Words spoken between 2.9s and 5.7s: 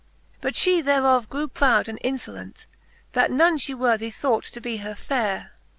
That none fhe worthy thought to be her fere.